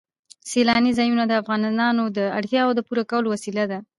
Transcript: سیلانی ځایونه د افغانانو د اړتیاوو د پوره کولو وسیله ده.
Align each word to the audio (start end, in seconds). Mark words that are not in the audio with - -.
سیلانی 0.49 0.91
ځایونه 0.99 1.23
د 1.27 1.33
افغانانو 1.41 2.03
د 2.17 2.19
اړتیاوو 2.37 2.75
د 2.77 2.79
پوره 2.87 3.03
کولو 3.11 3.27
وسیله 3.33 3.63
ده. 3.71 3.79